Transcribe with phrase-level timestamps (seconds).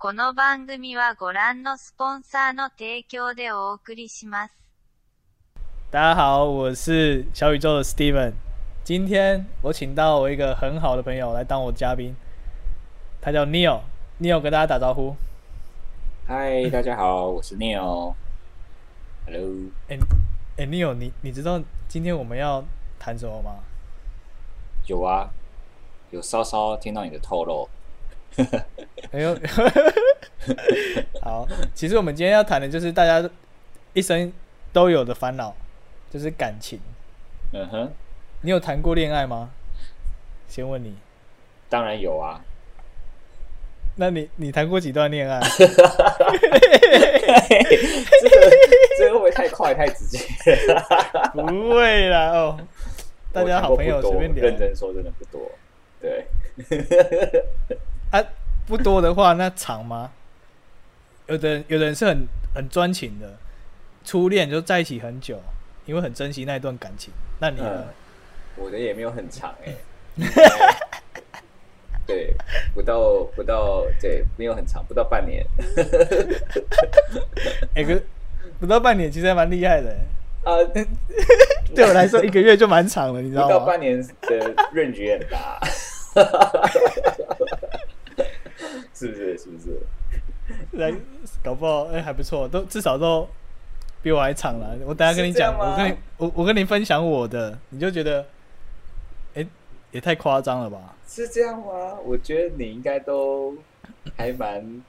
[0.00, 4.52] この番組はご覧のスポンサーの提供でお送りします。
[5.90, 8.32] 大家好，我是小宇宙的 Steven。
[8.84, 12.14] 今天我请到我一个很好的朋友来当我嘉宾，
[13.20, 15.16] 他叫 Neil。Neil 跟大家打招呼。
[16.26, 19.70] 嗨，大家好，我是 Neil。Hello。
[19.88, 19.98] 哎
[20.56, 22.64] 哎，Neil，你你知道今天我们要
[22.98, 23.56] 谈什么吗？
[24.86, 25.30] 有啊，
[26.10, 27.68] 有稍稍听到你的透露。
[29.11, 29.37] 哎呦，
[31.21, 33.29] 好，其实我们今天要谈的就是大家
[33.93, 34.31] 一生
[34.71, 35.53] 都有的烦恼，
[36.09, 36.79] 就是感情。
[37.53, 37.91] 嗯哼，
[38.41, 39.49] 你有谈过恋爱吗？
[40.47, 40.95] 先问你。
[41.69, 42.41] 当然有啊。
[43.97, 45.39] 那你你谈过几段恋爱？
[45.49, 45.75] 这个
[48.97, 50.19] 这个会不会太快太直接？
[51.33, 52.57] 不会啦哦，
[53.33, 54.45] 大家好朋友随便聊。
[54.45, 55.51] 认真说，真的不多。
[55.99, 56.25] 对。
[58.11, 58.23] 啊，
[58.67, 60.11] 不多的话，那长吗？
[61.27, 63.37] 有的有的人是很很专情的，
[64.03, 65.39] 初恋就在一起很久，
[65.85, 67.13] 因为很珍惜那一段感情。
[67.39, 67.85] 那你呢？
[68.57, 69.73] 我的也没有很长哎。
[72.05, 72.35] 对，
[72.73, 75.45] 不到不到，对，没有很长，不到半年。
[77.75, 78.01] 哎哥，
[78.59, 79.95] 不到半年其实还蛮厉害的
[80.43, 80.57] 啊。
[81.73, 83.53] 对我来说，一个月就蛮长了，你知道吗？
[83.53, 85.61] 不到半年的润局很大。
[89.01, 89.37] 是不是？
[89.37, 89.79] 是不是？
[90.77, 90.93] 来，
[91.43, 93.27] 搞不好哎还不错，都至少都
[94.03, 94.77] 比我还长了。
[94.85, 98.25] 我等下跟你讲，我跟你我我跟你分享我的，你就觉得
[99.33, 99.45] 哎
[99.91, 100.95] 也太夸张了吧？
[101.07, 101.97] 是这样吗？
[102.03, 103.55] 我觉得你应该都
[104.17, 104.83] 还蛮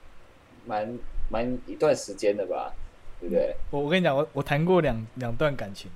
[0.67, 0.99] 蛮
[1.31, 2.73] 蛮一段时间的吧，
[3.21, 3.55] 对不对？
[3.71, 5.91] 我我跟你讲，我我谈过两两段感情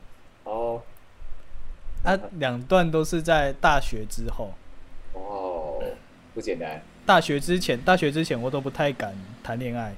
[0.44, 0.80] 哦，
[2.04, 4.52] 啊，两段都是在大学之后
[5.12, 5.82] 哦，
[6.34, 6.80] 不简单。
[7.06, 9.94] 大学之前，大学之前我都不太敢谈恋爱，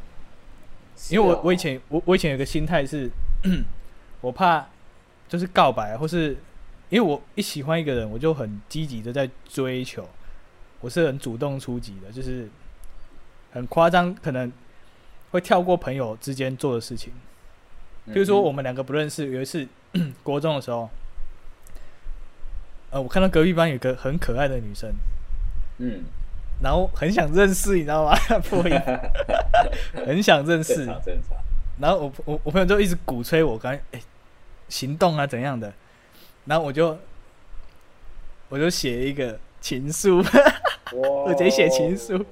[1.09, 3.11] 因为我我以前我我以前有个心态是，
[4.21, 4.67] 我怕
[5.27, 6.37] 就是告白，或是
[6.91, 10.07] 因为我一喜欢一个人，我就很积极的在追求，
[10.81, 12.49] 我是很主动出击的，就是
[13.53, 14.53] 很夸张，可能
[15.31, 17.13] 会跳过朋友之间做的事情，
[18.13, 19.67] 比如说我们两个不认识，有一次
[20.23, 20.91] 国中的时候，
[22.91, 24.93] 呃，我看到隔壁班有个很可爱的女生，
[25.79, 26.05] 嗯。
[26.61, 28.17] 然后很想认识，你知道吗？
[28.51, 28.81] 破音，
[30.07, 30.85] 很想认识。
[31.79, 34.01] 然后我我我朋友就一直鼓吹我，刚哎
[34.69, 35.73] 行动啊怎样的。
[36.47, 36.99] 然后我就
[38.49, 40.19] 我就写一个情书，
[40.93, 42.25] 我直接写情书，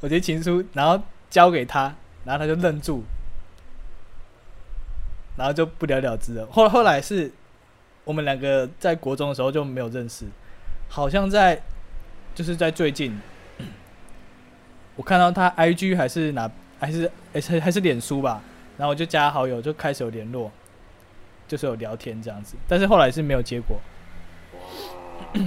[0.00, 1.00] 我直接情书，然后
[1.30, 3.04] 交给他，然后他就愣住，
[5.36, 6.44] 然后就不了了之了。
[6.50, 7.30] 后后来是
[8.02, 10.24] 我们两个在国中的时候就没有认识，
[10.88, 11.62] 好像在
[12.34, 13.16] 就是在最近。
[14.98, 16.50] 我看到他 I G 还是哪
[16.80, 18.42] 还是还是还是脸书吧，
[18.76, 20.50] 然后我就加好友，就开始有联络，
[21.46, 23.78] 就是有聊天这样子，但是后来是没有结果。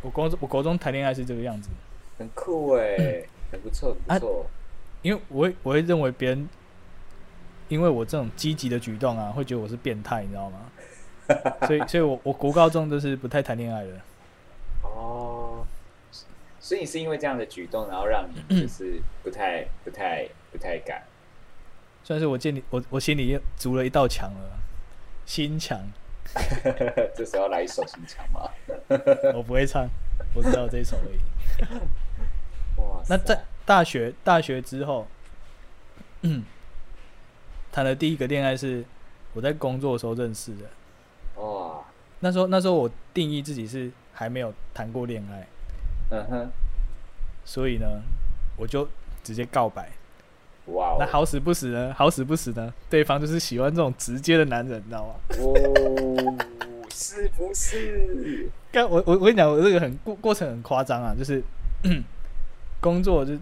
[0.00, 1.68] 我国中我国中谈恋爱是这个样子，
[2.16, 4.46] 很酷哎，很不错不错。
[5.02, 6.48] 因为我会我会认为别人，
[7.68, 10.58] 因为我这种积极的举动啊，会觉得我是变态，你知道吗？
[11.66, 13.90] 所以所以我我国高中都是不太谈恋爱的。
[16.60, 16.62] 哦。
[16.62, 21.02] 所以你是因为这样的举动，然后让你 就是不太、不太、不太敢。
[22.04, 24.58] 算是我见你我我心里筑了一道墙了，
[25.24, 25.80] 心墙。
[27.16, 28.48] 这时候来一首心墙吗？
[29.34, 29.88] 我不会唱，
[30.34, 31.18] 我知道这一首而已。
[32.80, 33.02] 哇！
[33.08, 35.08] 那在大学大学之后，
[37.72, 38.84] 谈的第一个恋爱是
[39.32, 41.42] 我在工作的时候认识的。
[41.42, 41.82] 哇！
[42.20, 45.46] 那时候那时候我定义自己是还没有谈过恋爱。
[46.10, 46.50] 嗯哼，
[47.44, 48.02] 所以呢，
[48.56, 48.88] 我就
[49.22, 49.90] 直接告白。
[50.66, 50.96] 哇！
[50.98, 51.92] 那好死不死呢？
[51.96, 52.72] 好死不死呢？
[52.88, 55.14] 对方就是喜欢这种直接的男人，你知道吗？
[55.38, 56.36] 哦，
[56.90, 58.48] 是不是？
[58.70, 61.42] 刚我我我跟你讲，我这个很过过程很夸张啊，就是
[62.80, 63.36] 工作就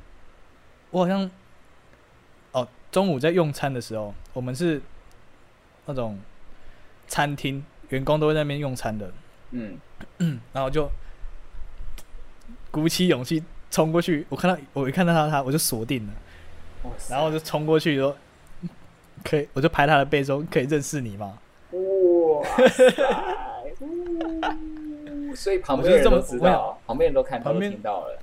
[0.90, 1.30] 我好像
[2.52, 4.80] 哦，中午在用餐的时候，我们是
[5.86, 6.18] 那种
[7.06, 9.12] 餐厅，员工都在那边用餐的。
[9.50, 9.76] 嗯
[10.18, 10.90] 嗯， 然后就。
[12.70, 16.12] 鼓起勇气冲过去，我看到我一看到他，他我就锁定了，
[17.08, 18.16] 然后我就冲过去说
[19.24, 21.38] ：“可以，我就拍他的背说可以认识你吗？”
[21.72, 22.92] 哇塞！
[25.36, 28.18] 所以旁边人都知道，旁边人都看，旁边听到了。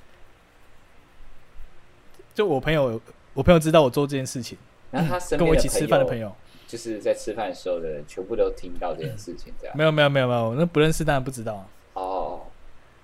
[2.34, 3.00] 就我朋友，
[3.32, 4.58] 我朋友知道我做这件事情，
[4.90, 6.34] 然后他跟我一起吃饭的朋友，
[6.66, 9.76] 就是在吃饭的时候的人，全部都听到这件事情，这样。
[9.76, 11.66] 没有没有没有没有，那不认识当然不知道。
[11.94, 12.42] 哦，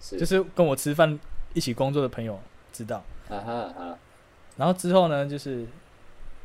[0.01, 1.19] 是，就是跟我吃饭。
[1.55, 2.39] 一起工作的朋友
[2.73, 3.99] 知道，啊哈哈，
[4.57, 5.67] 然后之后呢，就是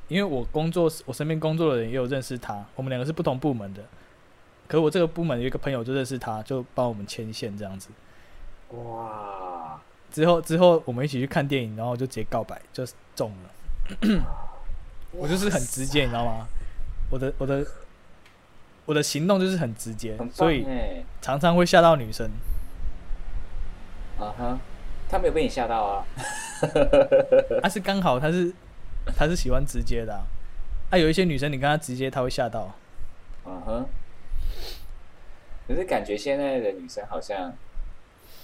[0.08, 3.84] 因为我工作，我身边工作的人也有认识他，我们两个是不同部门的。
[4.68, 7.90] 可我这个部门有一个朋友就认识他，就帮我们牵线这样子。
[8.72, 9.80] 哇，
[10.12, 14.24] 之后之后我们一起去看电影，然后就直接告白，就中了。
[15.12, 16.46] 我就是很直接，你知道吗？
[17.10, 17.66] 我的我的
[18.86, 22.30] 我的行动就是很直接所以哎，常常会吓到女生。
[24.20, 24.60] 啊哈，
[25.10, 26.06] 他没有被你吓到啊？
[27.64, 28.54] 啊，是刚好他是
[29.16, 30.26] 他是喜欢直接的啊。
[30.90, 32.74] 啊，有一些女生你跟她直接，她会吓到。
[33.46, 33.86] 嗯哼。
[35.68, 37.54] 可是感觉现在的女生好像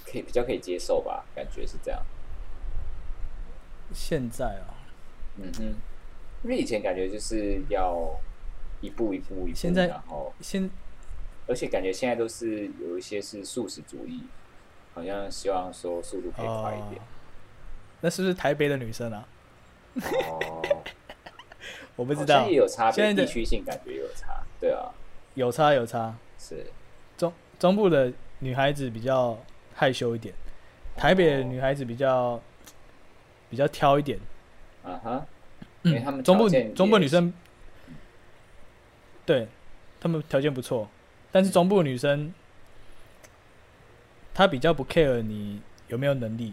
[0.04, 1.24] 可以比较可以接受吧？
[1.34, 2.02] 感觉是这样。
[3.94, 4.76] 现在啊，
[5.38, 5.62] 嗯哼，
[6.42, 8.20] 因为以前感觉就是要
[8.82, 10.68] 一步一步一步，现在然后现
[11.46, 14.22] 而且感觉现在都是有一些是素食主义，
[14.94, 17.02] 好像希望说速度可以快一点。
[18.00, 19.26] 那是不是台北的女生啊？
[20.28, 20.62] 哦，
[21.96, 24.42] 我不知道也，有差别，现在的地区性感觉有差。
[24.60, 24.92] 对啊，
[25.34, 26.14] 有差有差。
[26.38, 26.66] 是
[27.16, 29.38] 中中部的女孩子比较
[29.74, 30.34] 害羞一点，
[30.96, 32.40] 台北的女孩子比较
[33.48, 34.18] 比较挑一点。
[34.82, 35.26] 啊哈，
[35.82, 37.32] 因为他们嗯中部中部女生，
[39.24, 39.48] 对，
[39.98, 40.86] 她们条件不错，
[41.32, 42.34] 但是中部女生
[44.34, 46.52] 她比较不 care 你有没有能力，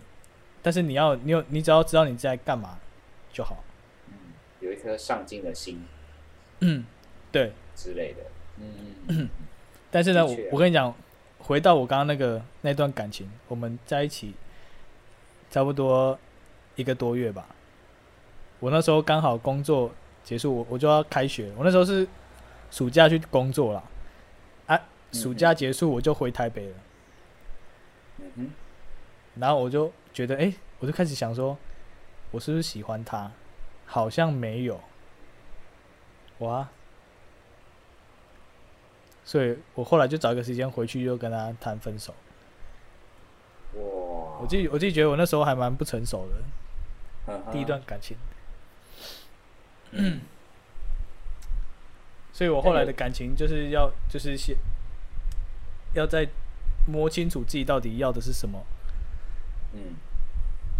[0.61, 2.79] 但是你要你有你只要知道你在干嘛
[3.33, 3.63] 就好。
[4.09, 4.13] 嗯
[4.59, 5.83] 有一颗上进的心
[6.59, 6.85] 嗯，
[7.31, 7.51] 对。
[7.75, 8.19] 之类的。
[8.59, 9.29] 嗯嗯嗯
[9.89, 10.93] 但是呢，我我跟你讲，
[11.39, 14.35] 回到我刚刚那个那段感情，我们在一起
[15.49, 16.17] 差不多
[16.75, 17.47] 一个多月吧。
[18.59, 19.91] 我那时候刚好工作
[20.23, 22.07] 结束，我我就要开学，我那时候是
[22.69, 23.83] 暑假去工作了，
[24.67, 24.79] 啊，
[25.11, 26.81] 暑假结束我就回台北了，嗯
[28.35, 28.49] 哼，
[29.35, 31.57] 然后我就觉得，哎、我就开始想说，
[32.31, 33.31] 我是不是喜欢他？
[33.85, 34.79] 好像没有，
[36.39, 36.69] 哇，
[39.25, 42.13] 所以我后来就找一个时间回去，就跟他谈分手。
[43.73, 43.81] 哇，
[44.39, 46.25] 我自己我自己觉得我那时候还蛮不成熟
[47.25, 48.15] 的，第一段感情。
[52.31, 54.55] 所以我后来的感情就是要就是先
[55.93, 56.25] 要再
[56.87, 58.63] 摸清楚自己到底要的是什么，
[59.73, 59.95] 嗯，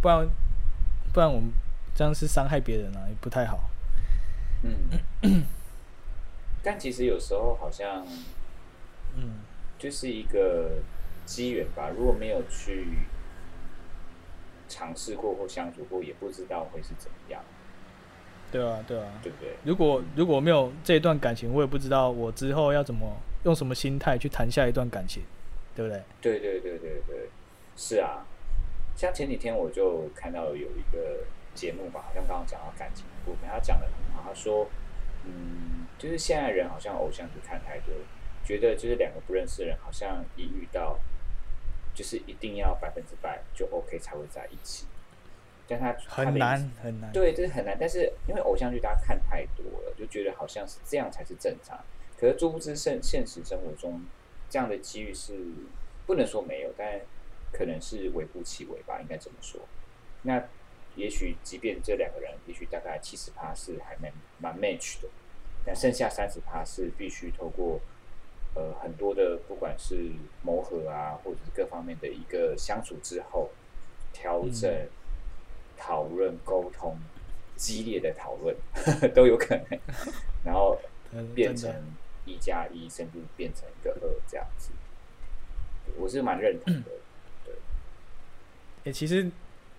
[0.01, 0.27] 不然
[1.13, 1.51] 不然我们
[1.93, 3.69] 这样是伤害别人啊，也不太好。
[4.63, 5.43] 嗯，
[6.63, 8.05] 但其实有时候好像
[9.15, 9.39] 嗯，
[9.77, 10.79] 就是一个
[11.25, 12.87] 机缘吧，如果没有去
[14.69, 17.41] 尝试过或相处过，也不知道会是怎么样，
[18.51, 19.07] 对啊对啊。
[19.21, 19.55] 对不对？
[19.63, 25.23] 如果如果没有这一段感情，我也不知道我之后要怎么用什么心态去谈下一段感情，
[25.75, 26.03] 对不对？
[26.21, 27.29] 对对对对对，
[27.75, 28.25] 是啊。
[28.95, 31.23] 像前几天我就看到有一个
[31.55, 34.29] 节目吧，好像刚刚讲到感情的部分，他讲的很好。
[34.29, 34.69] 他说，
[35.25, 37.93] 嗯，就是现在人好像偶像剧看太多，
[38.43, 40.99] 觉得就是两个不认识的人，好像一遇到，
[41.93, 44.85] 就是一定要百分之百就 OK 才会在一起。
[45.67, 47.11] 但他很难很难。
[47.13, 47.77] 对，这是很难。
[47.79, 51.79] 但是因为偶像剧大家看太多了，就觉得好像是这样才是正常。
[52.19, 54.01] 可是殊不知现现实生活中，
[54.51, 55.33] 这样的机遇是
[56.05, 57.01] 不能说没有，但
[57.51, 59.61] 可能是微乎其微吧，应该这么说。
[60.23, 60.43] 那
[60.95, 65.07] 也许即便这两个人，也许大概七十趴是还蛮蛮 match 的，
[65.65, 67.79] 但剩下三十趴是必须透过
[68.53, 70.11] 呃很多的不管是
[70.43, 73.49] 磨合啊，或者是各方面的一个相处之后
[74.13, 74.69] 调整。
[74.69, 74.89] 嗯
[75.83, 76.95] 讨论、沟通、
[77.55, 78.55] 激烈的讨论
[79.15, 79.79] 都有可能，
[80.45, 80.79] 然后
[81.11, 81.73] 嗯变成
[82.25, 84.71] 一加一，甚至变成一个二这样子。
[85.97, 86.91] 我是蛮认同的。
[88.85, 89.29] 诶、其实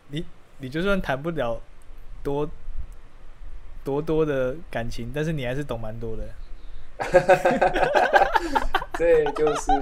[0.09, 0.25] 你
[0.59, 1.61] 你就算谈不了
[2.23, 2.49] 多
[3.85, 6.29] 多多的感情，但是你还是懂蛮多的。
[8.97, 9.73] 对就是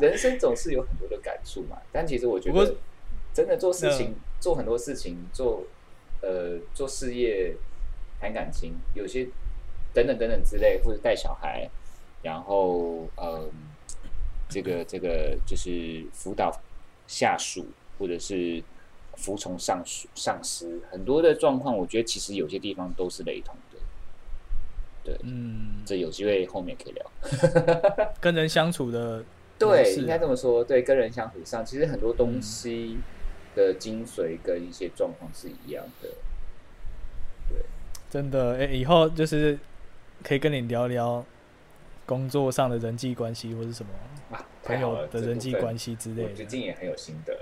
[0.00, 1.76] 人生总是有很多的感触嘛。
[1.92, 2.74] 但其实我觉得，
[3.34, 5.64] 真的做事情、做很多事情、做
[6.22, 7.54] 呃做事业、
[8.18, 9.28] 谈感情，有些
[9.92, 11.68] 等等等等之类，或者带小孩，
[12.22, 13.48] 然后呃，
[14.48, 16.50] 这个这个就是辅导
[17.06, 17.66] 下属，
[17.98, 18.62] 或者是
[19.16, 23.78] 服从上属上司，很多的状况，我觉得其实有些地方都是雷同的。
[25.02, 28.12] 对，嗯，这有机会后面可以聊。
[28.20, 29.24] 跟人相处的
[29.58, 30.62] 对，应该这么说。
[30.62, 32.98] 对，跟人相处上，其实很多东西
[33.54, 36.08] 的精髓跟一些状况是一样的。
[38.10, 39.58] 真的，哎、以后就是
[40.22, 41.24] 可以跟你聊聊
[42.10, 45.78] 工作上的人际关系或是什么啊，朋友的人际关。
[45.78, 46.44] 系之类的最。
[46.44, 47.32] 近也很有心得。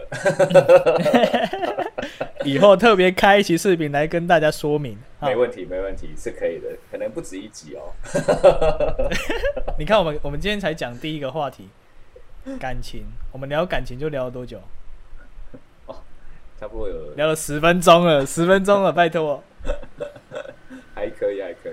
[2.44, 4.98] 以后特别开一期视频来跟大家说明。
[5.20, 7.94] 啊没问题，没问题，是可以的，可能不止一集哦。
[9.78, 11.70] 你看，我们我们今天才讲第一个话题，
[12.60, 14.60] 感情，我们聊感情就聊了多久？
[16.60, 19.42] 差不多有，聊了十分钟了，十分钟了，拜托。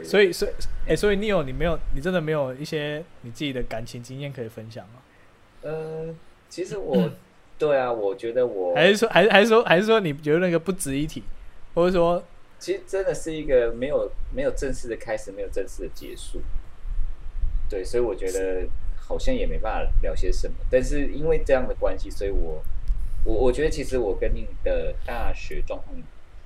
[0.06, 0.52] 所以，所以，
[0.88, 5.02] 哎、所以你有你没有，你真的没有一些你自己的感情经验可以分享吗？
[5.62, 6.14] 呃，
[6.50, 7.10] 其实我，
[7.58, 11.24] 对啊，我觉得我还是说，还是还是说，还是说你觉得那个不值一提，
[11.74, 12.24] 或者说，
[12.60, 16.42] 其实真的是一个没有没有正式的开始，没有正式的结束。
[17.70, 20.54] 对，所以我觉得好像也没办法聊些什么。
[20.70, 22.62] 但是因为这样的关系，所以我
[23.24, 25.96] 我我觉得其实我跟你的大学状况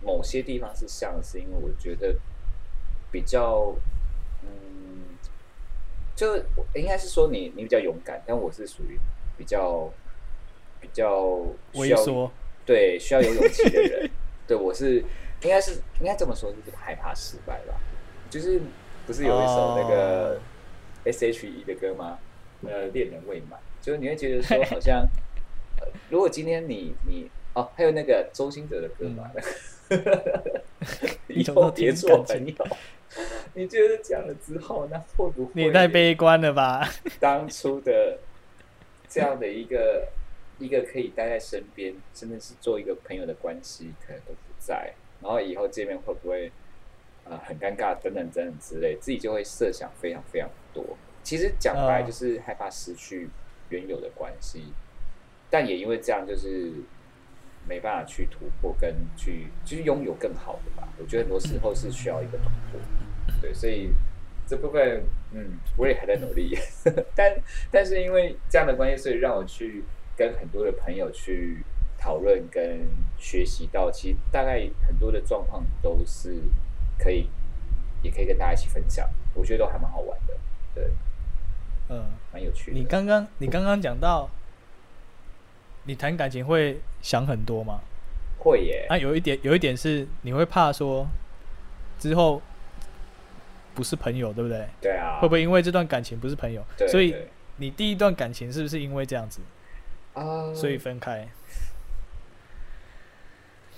[0.02, 2.16] 某些地方是像的，是因为我觉得
[3.12, 3.74] 比较
[4.44, 5.18] 嗯，
[6.16, 6.38] 就
[6.74, 9.00] 应该是说你你比较勇敢，但我是属于
[9.38, 9.90] 比较
[10.80, 12.32] 比较需要，
[12.66, 14.10] 对，需要有勇气的人。
[14.48, 15.04] 对我是
[15.42, 17.76] 应该是应该这么说，就是害怕失败吧。
[18.30, 18.60] 就是
[19.06, 20.40] 不是有一首那个哦
[21.06, 22.18] S H E 的歌吗？
[22.64, 25.08] 呃，恋人未满，就是你会觉得说好像，
[25.80, 29.32] 呃如果今天你你哦，还有那个周兴哲的歌嘛，
[31.28, 32.54] 以后别做朋友。
[33.54, 36.88] 你觉得讲了之后，那会不会你也太悲观了吧？
[37.20, 38.20] 当初的
[39.08, 40.08] 这样的一个
[40.60, 44.94] 一个可以待在身边，真的是做一个朋友的关系，可能都不在。
[45.22, 46.52] 然后以后见面会不会
[47.26, 50.86] 呃很尴尬，等等等等之类，自己就会设想非常非常多。
[51.24, 53.30] 其实讲白哦就是害怕失去
[53.70, 54.66] 原有的关系，
[55.50, 56.72] 但也因为这样，就是
[57.70, 60.88] 没办法去突破跟去就是拥有更好的吧。
[60.98, 62.82] 我觉得很多时候是需要一个突破，
[63.40, 63.92] 对，所以
[64.48, 66.58] 这部分嗯，我也还在努力，
[67.16, 67.32] 但
[67.72, 69.84] 但是因为这样的关系，所以让我去
[70.18, 71.64] 跟很多的朋友去
[72.00, 76.42] 讨论跟学习到，其实大概很多的状况都是
[76.98, 77.30] 可以，
[78.02, 80.34] 也可以跟大家一起分享，我觉得都还蛮好玩的，
[80.74, 80.90] 对，
[81.90, 82.78] 嗯，蛮有趣的。
[82.78, 84.30] 你刚刚你刚刚讲到，
[85.84, 87.82] 你谈感情会想很多吗？
[88.40, 91.06] 会耶，啊，有一点有一点是你会怕说
[91.98, 92.42] 之后
[93.76, 94.68] 不是朋友，对不对？
[94.82, 96.88] 对啊，会不会因为这段感情不是朋友，对？
[96.88, 97.16] 所以
[97.58, 99.42] 你第一段感情是不是因为这样子，
[100.14, 101.28] 啊，所以分开？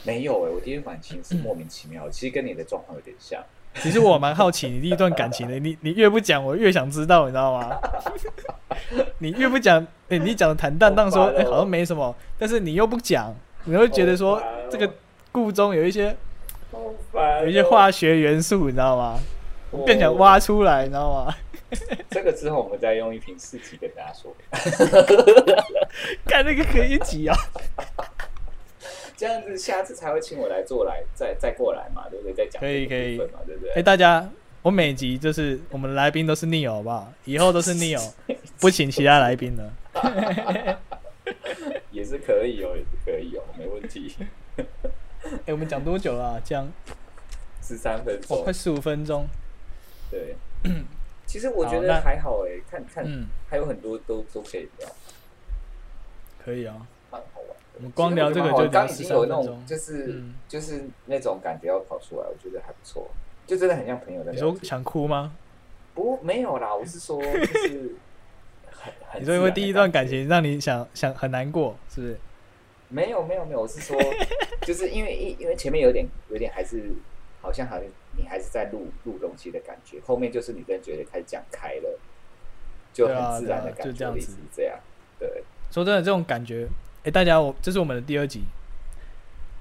[0.03, 3.43] 没有哎，我第一段感情是莫名其妙，其实跟你的状况有点像。
[3.75, 7.77] 其实我蛮好奇你第一段感情的， 你你越不讲，我越想知道，你知道吗？
[9.19, 13.33] 你越不讲，哎、你讲的坦荡荡说，哎、好像没什么，但是你又不讲，
[13.65, 14.91] 你会觉得说这个
[15.31, 16.15] 故中有一些
[17.41, 19.19] 有一些化学元素，你知道吗？
[19.71, 21.33] 我更想挖出来，你知道吗？
[22.11, 24.35] 这个之后，我们再用一瓶四级跟大家说，
[26.25, 27.37] 看那个可以一起啊！
[29.17, 32.33] 这样子下次才会请我来做来，再再过来嘛，对不对？
[32.33, 33.73] 再讲可以可以嘛，对不对？
[33.73, 34.29] 哎、大家，
[34.61, 37.11] 我每集就是我们来宾都是 Neo 好不好？
[37.25, 38.11] 以后都是 Neo，
[38.59, 39.73] 不请其他来宾了。
[41.91, 44.15] 也是可以哦，也是可以哦，没问题。
[45.45, 46.41] 哎、我们讲多久了、啊？
[46.43, 46.71] 讲
[47.61, 49.27] 十三分哦，钟快，十五分钟。
[50.09, 50.35] 对。
[51.27, 54.89] 其实我觉得还好哎，看看嗯，还有很多都都可以聊，
[56.43, 56.85] 可以啊。
[57.09, 57.40] 蛮好。
[57.81, 63.09] 我们光聊这个就聊刚已经有那种就是嗯就是那种感觉要跑出来，我觉得还不错，
[63.47, 64.55] 就真的很像朋友的你说。
[64.61, 65.33] 想哭吗？
[65.95, 67.95] 不没有啦，我是说就是
[68.71, 72.17] 很很你说因为第一段感情让你想想很难过，是不是？
[72.89, 73.97] 没有没有没有，我是说，
[74.61, 76.91] 就是因为因因为前面有点有点还是
[77.41, 77.85] 好像好像
[78.17, 81.99] 你还是在录录东西的感觉，后面就是你真的觉得开始讲开了，
[82.93, 84.77] 就很自然的感觉，这样子这样，
[85.17, 86.67] 对，说真的，这种感觉，
[87.03, 88.43] 哎、大家我这是我们的第二集，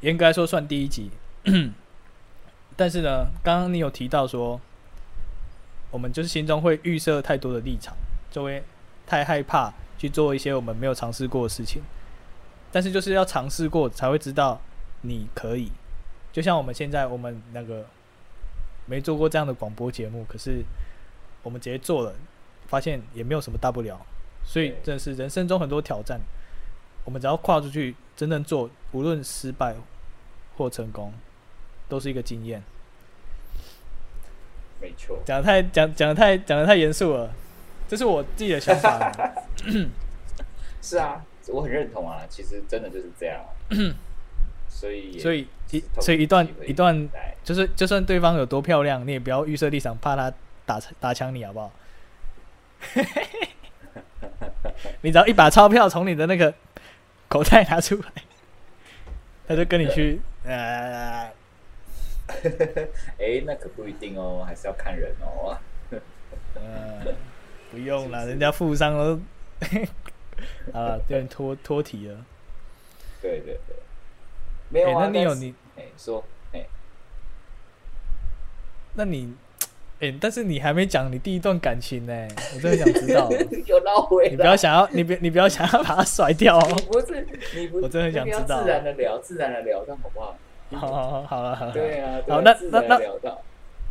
[0.01, 1.11] 严格来说算第一集，
[2.77, 4.61] 但是呢，刚刚你有提到说，
[5.91, 7.97] 我们就是心中会预设太多的立场，
[8.31, 8.63] 就会
[9.07, 11.83] 太害怕去做一些我们没有尝试过的事情，
[12.71, 14.61] 但是就是要尝试过才会知道
[15.01, 15.73] 你可以，
[16.33, 17.87] 就像我们现在我们那个
[18.85, 20.63] 没做过这样的广播节目，可是
[21.43, 22.15] 我们直接做了，
[22.67, 23.99] 发现也没有什么大不了，
[24.45, 24.77] 所以对。
[24.85, 26.21] 真的是人生中很多挑战，
[27.05, 29.75] 我们只要跨出去，真正做，无论失败
[30.57, 31.13] 或成功，
[31.89, 32.63] 都是一个经验。
[34.81, 37.31] 没错，讲的太讲讲的太讲的太严肃了，
[37.89, 39.13] 这是我自己的想法。
[40.83, 43.53] 是啊，我很认同啊，其实真的就是这样啊，
[44.69, 47.09] 所以所以一所以一段一段
[47.45, 50.33] 就是，就算对方有多漂亮，你也不要预设立场，怕他
[50.65, 51.71] 打打枪你，好不好？
[55.03, 56.55] 你只要一把钞票从你的那个
[57.31, 58.11] 口袋拿出来，
[59.47, 61.33] 他就跟你去呃，
[63.19, 65.57] 哎，那可不一定哦，还是要看人哦。
[66.57, 67.15] 呃，
[67.71, 69.21] 不用了，人家富商都
[70.77, 72.27] 啊，有点脱脱题了。
[73.23, 73.77] 对对对，
[74.69, 74.99] 没有哎啊。
[75.05, 76.67] 那你有你，哎说哎，
[78.95, 79.33] 那你，
[80.01, 83.31] 哎、但是你还没讲你第一段感情呢，我真的想知道。
[83.67, 84.31] 有绕回。
[84.31, 86.59] 你不要想要，你别你不要想要把它甩掉。
[86.59, 90.37] 不是你不，我真的很想知道自然的聊，自然的聊到好不好？
[90.73, 91.73] 好好好，好了好了。
[91.73, 93.39] 对啊，好，啊那那那。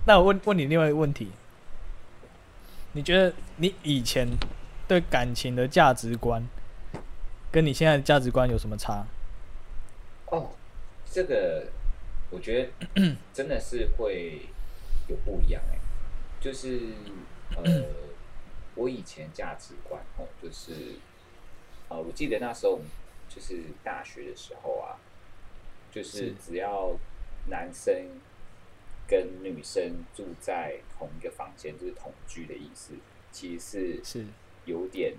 [0.07, 1.29] 那我问问你另外一个问题，
[2.93, 4.27] 你觉得你以前
[4.87, 6.41] 对感情的价值观，
[7.51, 9.05] 跟你现在的价值观有什么差？
[10.27, 10.49] 哦，
[11.11, 11.67] 这个
[12.31, 14.41] 我觉得真的是会
[15.07, 15.77] 有不一样哎、
[16.39, 16.93] 就是
[17.55, 17.85] 呃，
[18.75, 20.95] 我以前价值观哦，就是
[21.89, 22.79] 啊、我记得那时候
[23.27, 24.99] 就是大学的时候啊，
[25.91, 26.95] 就是是只要
[27.47, 28.19] 男生
[29.07, 32.93] 跟女生住在同一个房间，就是同居的意思，
[33.31, 34.25] 其实是是。
[34.65, 35.15] 有点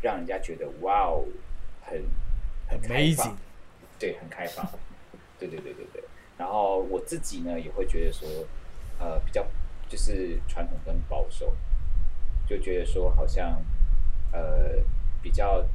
[0.00, 1.24] 让人家觉得哇哦，
[1.80, 2.04] 很
[2.68, 3.36] 很开放，
[3.98, 4.64] 对，很开放，
[5.40, 6.04] 对对对对对。
[6.38, 8.28] 然后我自己呢也会觉得说，
[9.00, 9.44] 呃，比较
[9.92, 11.54] 就是传统跟保守，
[12.48, 13.62] 就觉得说好像
[14.32, 14.82] 呃
[15.20, 15.66] 比较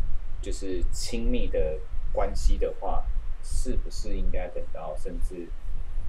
[0.41, 1.77] 就是亲密的
[2.11, 3.05] 关系的话，
[3.43, 5.47] 是不是应该等到甚至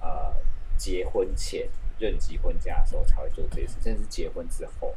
[0.01, 0.35] 呃
[0.75, 4.95] 结婚前认及婚嫁的时候才会做这些事，甚至结婚之后。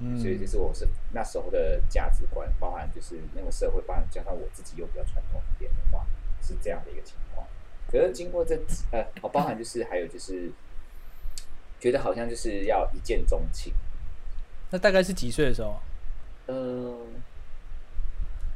[0.00, 6.04] 嗯，所以就是我是那时候的价值观，包含就是那个社会，包含加上我自己又比较传统一点的话，
[6.42, 7.46] 是这样的一个情况。
[7.86, 8.58] 可是经过这
[8.90, 10.50] 呃，哦，包含就是还有就是，
[11.84, 13.70] 觉得好像就是要一见钟情。
[14.70, 15.78] 那大概是几岁的时候？
[16.48, 16.96] 嗯、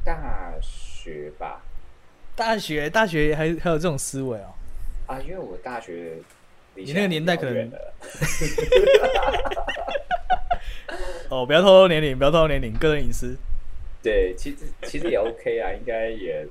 [0.03, 1.61] 大学吧，
[2.35, 4.55] 大学，大学还还有这种思维哦。
[5.05, 6.17] 啊，因为我大学
[6.73, 7.69] 你那个年代可能
[11.29, 13.37] 哦，不要透露年龄，不要透露年龄，个人隐私。
[14.01, 16.47] 对，其实其实也 OK 啊，应该也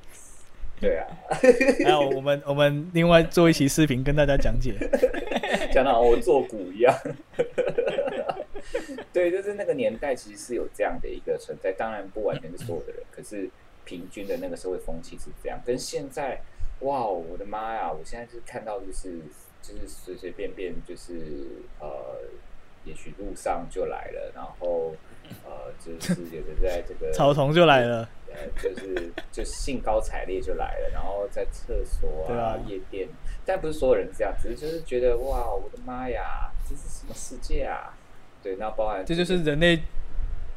[0.81, 1.07] 对啊。
[1.85, 4.75] 还有我们我们另外做一期视频跟大家讲解。
[5.73, 6.95] 讲到我做股一样。
[9.13, 13.49] 对，就是那个年代其实是有这样的一个存在，当然不完全是所有的人，可是
[13.85, 15.61] 平均的那个社会风气是这样。
[15.65, 16.41] 跟现在，
[16.81, 17.91] 哇，我的妈呀！
[17.91, 19.19] 我现在就是看到就是
[19.63, 21.47] 就是随随便便就是
[21.81, 22.21] 呃，
[22.85, 24.95] 也许路上就来了，然后
[25.45, 33.09] 呃，就是有的在这个草丛就来了，呃，就是就兴高采烈就来了，然后在厕所对啊夜店，
[33.45, 37.97] 但不是所有人这样，只是就是觉得哇，我的妈呀，这是什么世界啊？
[38.43, 39.81] 对，那包含这就是人类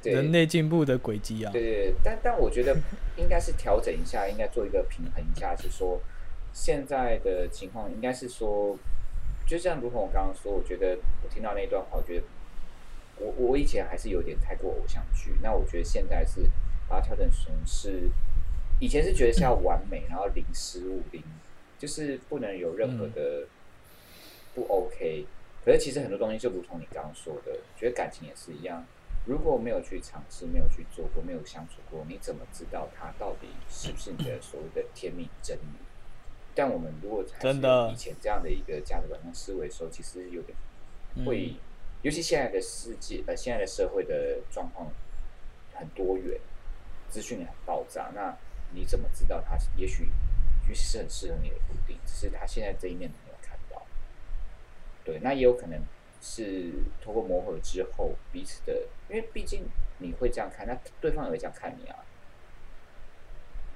[0.03, 1.51] 人类进步的轨迹啊。
[1.51, 2.75] 对对对，但但我觉得
[3.15, 5.99] 应该是调整一下，应该做一个平衡一下，是说
[6.53, 8.77] 现在的情况应该是说，
[9.47, 12.23] 就像如同我刚刚说，我觉得我听到那段话，我觉得
[13.17, 16.41] 我我以前还是有点太过偶像剧，那我觉得现在是
[16.91, 18.09] 把它调整成是，
[18.79, 21.23] 以前是觉得是要完美，然后零失误，零
[21.79, 23.47] 就是不能有任何的
[24.53, 25.25] 不 OK。
[25.63, 28.85] 可是其实很多东西就如同你刚刚说的，觉得感情也是一样，
[29.25, 35.79] 如果没有去尝试，没有去做过，没有相处过，你怎么知道它到底是不是你的所谓的天命真理？
[36.53, 40.57] 但我们如果还是真的以前这样的一个价值观跟思维的时候，其实有点
[41.25, 41.53] 会，
[42.01, 44.91] 尤其现在的世界，呃，现在的社会的状况
[45.75, 46.37] 很多元，
[47.11, 48.35] 资讯也很爆炸，那
[48.71, 50.09] 你怎么知道它也许
[50.67, 53.83] 也许是很适合你的，不一定，只是他现在这一面没有看到。
[55.03, 55.79] 对，那也有可能
[56.21, 56.71] 是
[57.03, 59.65] 通过磨合之后，彼此的，因为毕竟
[59.97, 61.97] 你会这样看，那对方也会这样看你啊。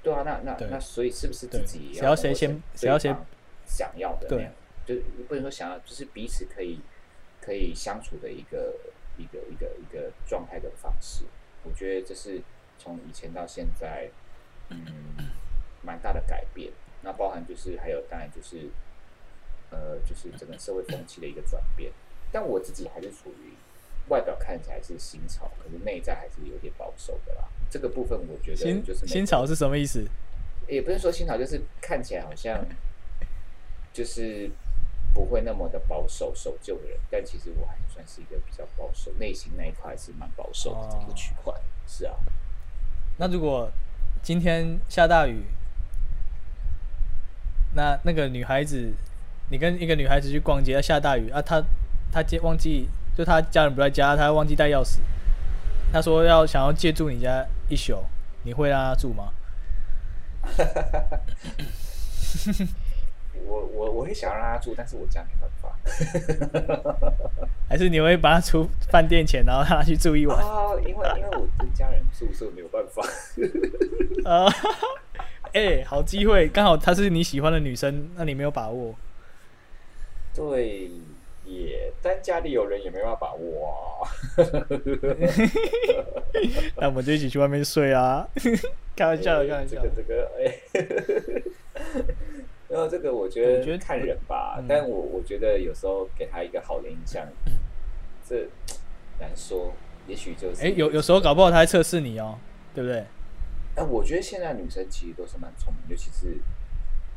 [0.02, 3.16] 对啊，那那那所以是不是自己也要谁先谁要先
[3.66, 4.52] 想要的那样，
[4.86, 4.96] 就
[5.28, 6.80] 不能说想要，就是彼此可以
[7.42, 8.76] 可以相处的一个
[9.18, 11.26] 一个一个一个状态的方式。
[11.64, 12.40] 我觉得这是
[12.78, 14.10] 从以前到现在，
[14.70, 14.86] 嗯，
[15.82, 16.72] 蛮大的改变。
[17.02, 18.70] 那包含就是还有当然就是，
[19.70, 21.92] 呃，就是整个社会风气的一个转变。
[22.32, 23.54] 但我自己还是属于
[24.10, 27.44] 外表看起来是新潮，可是内在还是有点保守的啦。
[27.70, 30.06] 这个部分我觉得新新潮是什么意思？
[30.68, 32.66] 也不是说新潮，就是看起来好像
[33.94, 34.50] 就是
[35.14, 41.54] 不会那么的保守守旧的人，但其实我还算是一个比较保守，内心那一块是蛮保守的这个区块。
[41.88, 42.16] 是啊，
[43.18, 43.72] 那如果
[44.22, 45.44] 今天下大雨，
[47.74, 48.94] 那那个女孩子，
[49.50, 51.64] 你跟一个女孩子去逛街，下大雨啊，她
[52.12, 55.00] 她接忘记，就她家人不在家，她忘记带钥匙，
[55.92, 58.04] 她说要想要借住你家一宿，
[58.44, 59.32] 你会让她住吗？
[63.46, 65.76] 我我我会想让他住，但是我家没办法。
[67.68, 70.38] 还是你会把他出饭店钱，然后让他去住一晚？
[70.38, 73.04] 啊，因为因为我跟家人住宿没有办法。
[74.24, 74.48] 啊，
[75.54, 78.96] 哎，好机会，刚好她是你喜欢的女生，那你没有把握。
[80.34, 80.90] 对，
[81.46, 83.74] 也，但家里有人也没办法把握啊。
[86.78, 88.28] 那我们就一起去外面睡啊！
[88.96, 89.82] 开玩笑的，开玩笑。
[89.82, 90.60] 这个这个，哎，
[92.76, 97.26] 然后这个我觉得看人吧，但我我觉得有时候给他一个好的印象，
[98.28, 98.50] 这
[99.18, 99.74] 难说，
[100.08, 102.38] 也许就是哎，有有时候搞不好他在测试你哦，
[102.74, 103.06] 对不对？
[103.78, 106.38] 哎，我觉得现在女生其实都是蛮聪明，尤其是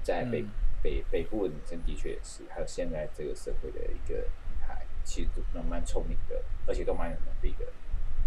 [0.05, 0.45] 在北
[0.81, 7.67] 北北部的女生的确也是，还有现在这个社会的一个女孩，其实都蛮聪明的，而且都蛮有能力的。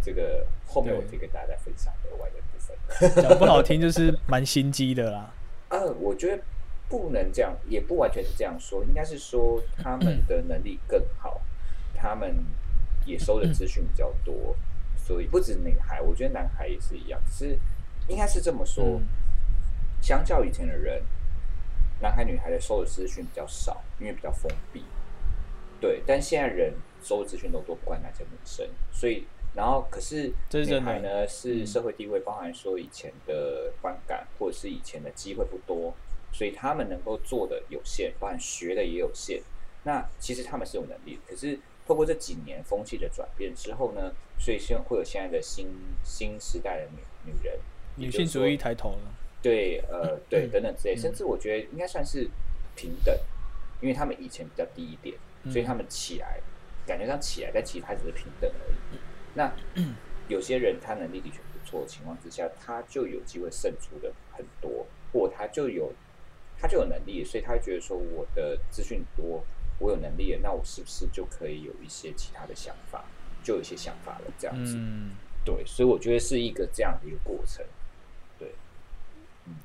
[0.02, 3.24] 这个后面我可以跟大家再分享额外的部分。
[3.24, 5.34] 讲不好听就是蛮心机的啦。
[5.70, 6.44] 啊， 我觉得
[6.92, 11.40] 不能这样，也不完全是这样说，应该是说他们的能力更好，
[11.96, 12.44] 他们
[13.06, 14.56] 也收的资讯比较多，
[14.98, 17.58] 所以不止女孩，我觉得男孩也是一样，只是
[18.10, 19.02] 应该是这么说，
[20.02, 21.02] 相较以前的人，
[22.02, 24.84] 男孩女孩的收的资讯比较少，因为比较封闭。
[25.80, 29.26] 对，但现在人收的资讯都多，不管男生女生，所以。
[29.54, 35.94] 然后，可是女孩呢是社会地位，包含说以前的观感，或者是以前的机会不多，
[36.32, 39.42] 所以他们能够做的有限，包含学的也有限。
[39.84, 45.68] 那其实他们是有能力，可是透过这几年风气的转变之后呢，所以现会有现在的新
[46.04, 47.60] 新时代的女女人，
[47.96, 49.14] 女性主义抬头了。
[49.42, 52.30] 对，呃，对，等等之类，甚至我觉得应该算是
[52.76, 53.18] 平等，
[53.82, 55.18] 因为他们以前比较低一点，
[55.52, 56.40] 所以他们起来
[56.86, 59.00] 感觉上起来，但其实他只是平等而已。
[59.34, 59.52] 那
[60.28, 65.92] 有些人他能力的确不错的情况之下，他就有机会胜出的很多，或他就有
[66.62, 69.44] 他就有能力，所以他会觉得说我的资讯多，
[69.80, 73.04] 我有能力了，那我是不是就可以有一些其他的想法，
[73.44, 74.76] 就有一些想法了这样子？
[74.78, 77.66] 嗯对，所以我觉得是一个这样的一个过程。
[78.38, 78.50] 对，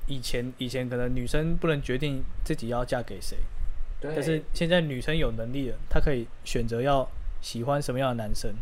[0.07, 3.37] 以前以前可能女生不能决定自己要嫁给谁，
[4.01, 7.07] 对，但是现在女生有能力了，她可以选择要
[7.41, 8.55] 喜欢什么样的男生。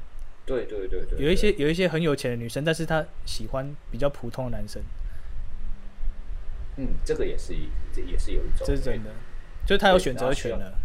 [0.45, 4.83] 对对对对，有一些有一些很有钱的女生，但是她喜欢比较普通的男生。
[6.77, 7.53] 嗯，这个也是，
[7.93, 9.11] 这也是有一种，这是真的，
[9.65, 10.77] 就是他有选择权了。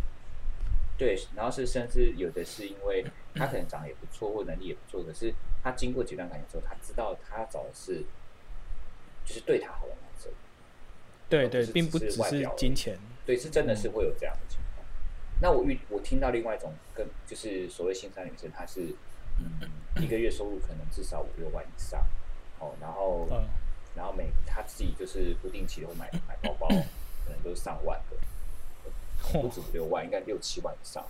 [0.97, 8.05] 对，然后是甚至有的是因为他可能长得也不错，或能力也不错，可是他经过几段感情之后，他知道他找的是
[9.25, 10.31] 就是对他好的男生。
[11.29, 12.99] 对对，并不只是金钱。
[13.25, 14.87] 对，是真的是会有这样的情况。
[15.41, 18.95] 那我遇我听到另外一种更就是所谓新三女生，她是
[19.39, 19.69] 嗯。
[20.01, 22.01] 一个月收入可能至少五六万以上，
[22.61, 23.27] 哦，然后，
[24.01, 28.17] 然后每他自己就是不定期的会买买包包，可能都是上万的，
[29.43, 31.07] 不止五六万，应该六七万以上。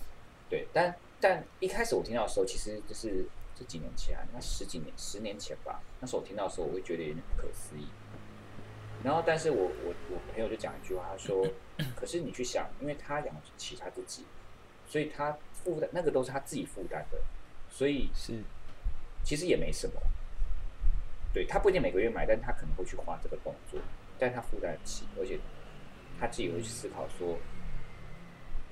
[0.49, 3.25] 对，但但一开始我听到的时候，其实就是
[3.57, 5.81] 这几年前，应该十几年、十年前吧。
[6.01, 7.87] 那时候我听到的时候，我会觉得有点不可思议。
[9.05, 11.47] 然后，但是我我我朋友就讲一句话，他说
[11.95, 14.25] ：“可是你去想，因为他养起他自己，
[14.85, 17.17] 所以他负担那个都是他自己负担的。”
[17.71, 18.43] 所以是，
[19.23, 19.93] 其实也没什么，
[21.33, 23.79] 对他不一定每个月买，但他可能会去花这个动作，
[24.19, 25.39] 但他负担得起，而且
[26.19, 27.37] 他自己会去思考说，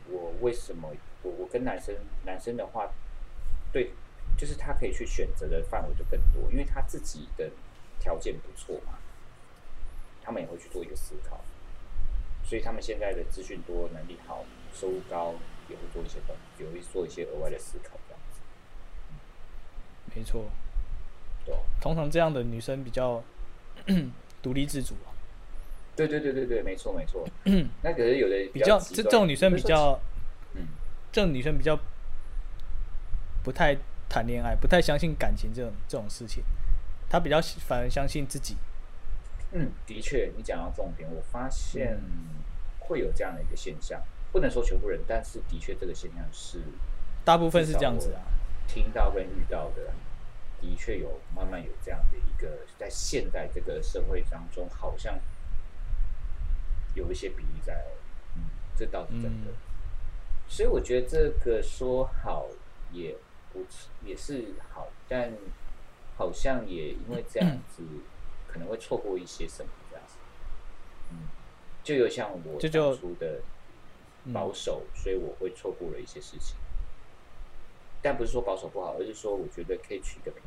[0.09, 0.91] 我为什么
[1.23, 1.95] 我我跟男生
[2.25, 2.91] 男生的话，
[3.71, 3.91] 对，
[4.37, 7.49] 就是他可以去选择的范围就更多，因为他自己的
[7.99, 8.99] 条件不错嘛，
[10.21, 11.39] 他们也会去做一个思考，
[12.43, 14.43] 所以他们现在的资讯多，能力好，
[14.73, 15.35] 收入高，
[15.69, 17.97] 也会做一些动，也会做一些额外的思考。
[20.15, 20.43] 没错，
[21.81, 23.23] 通常这样的女生比较
[24.41, 25.11] 独立自主啊。
[25.95, 27.27] 对对对对对，没错没错。
[27.83, 29.99] 那可是有的比较这这种女生比较，
[30.55, 30.67] 嗯，
[31.11, 31.77] 这种女生比较
[33.43, 33.75] 不太
[34.07, 36.43] 谈恋爱，不太相信感情这种这种事情。
[37.09, 38.55] 她比较反而相信自己。
[39.51, 41.99] 嗯，的确，你讲到重点，我发现
[42.79, 46.59] 会有这样的一个现象，不能说全部人，但是的确这个现象是
[47.25, 48.21] 大部分是这样子啊。
[48.67, 49.91] 听到跟遇到的，
[50.61, 55.19] 的确有慢慢有这样的一个，在现代这个社会当中，好像
[56.95, 57.91] 有一些比例在哦，
[58.35, 58.43] 嗯，
[58.75, 59.51] 这倒是真的。
[60.47, 62.47] 所以我觉得这个说好
[62.91, 63.15] 也
[63.53, 63.65] 不
[64.03, 65.33] 也是好，但
[66.17, 67.83] 好像也因为这样子，
[68.47, 70.15] 可能会错过一些什么这样子。
[71.11, 71.27] 嗯，
[71.83, 73.41] 就有像我当初的
[74.33, 76.55] 保守，所以我会错过了一些事情。
[78.01, 80.41] 但不是说保守不好，而是说我觉得可以取一个平。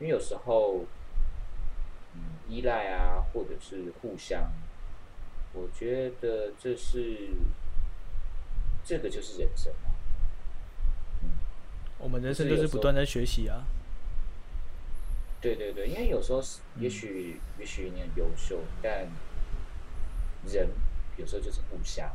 [0.00, 0.86] 因为有时候，
[2.14, 4.50] 嗯，依赖啊，或者是互相
[5.52, 7.30] 我觉得这是
[8.82, 9.90] 这个就是人生嘛。
[11.22, 11.30] 嗯，
[11.98, 13.66] 我们人生就是不断在学习啊。
[15.40, 19.06] 对对对，因为有时候是也许也许你很优秀，但
[20.46, 20.68] 人
[21.16, 22.10] 有时候就是互相，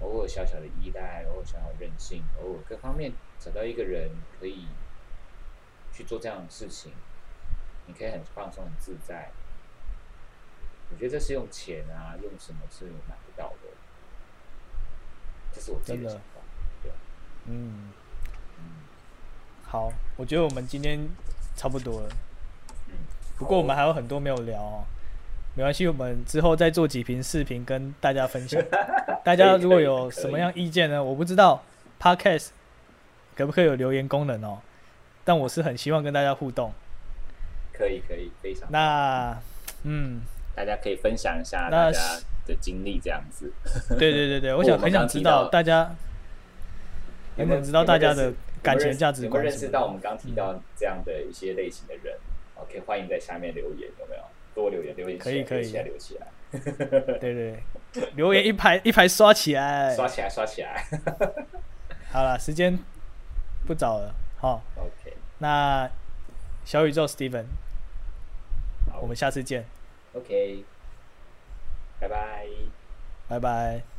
[0.00, 4.66] 偶尔小小的依赖，偶尔小小的任性，偶尔各方面找到一个人可以
[5.92, 6.92] 去做这样的事情，
[7.86, 9.30] 你可以很放松、很自在。
[10.92, 13.68] 我觉得这是用钱啊，用什么是买不到的。
[15.52, 16.40] 这是我自己的想法，
[16.82, 16.92] 对，
[17.46, 17.90] 嗯，
[19.64, 21.08] 好，我觉得我们今天
[21.56, 22.08] 差不多了。
[22.88, 22.94] 嗯，
[23.36, 24.84] 不过我们还有很多没有聊哦，
[25.56, 28.62] 没关系，我们之后再做几瓶视频跟大家分享。
[29.24, 31.02] 大家如果有什么样意见呢？
[31.02, 31.64] 我不知道
[32.00, 32.50] Podcast
[33.36, 34.62] 可不可以有留言功能哦，
[35.30, 36.72] 但我是很希望跟大家互动。
[37.72, 38.68] 可以可以，非常。
[38.72, 39.40] 那，
[39.84, 40.22] 嗯。
[40.56, 42.00] 大家可以分享一下大家
[42.44, 43.52] 的经历，这样子。
[43.90, 45.94] 对对对对，我想很想知道大家
[47.36, 49.40] 有没有知道大家的感情价值观。
[49.40, 52.18] 有没有认识到我们刚提到这样的一些类型的人
[52.56, 54.22] ？OK，欢迎在下面留言，有没有？
[54.52, 56.26] 多留言，留言可以可以，起来留起来。
[57.20, 57.62] 对对，
[58.16, 60.84] 留言一排一排刷起来，刷起来刷起来。
[62.10, 62.76] 好了，时间
[63.68, 64.60] 不早了，好。
[65.40, 65.90] 那
[66.64, 67.46] 小宇宙 Steven，
[69.00, 69.64] 我们下次见。
[70.12, 70.64] OK，
[71.98, 72.46] 拜拜，
[73.28, 73.89] 拜拜。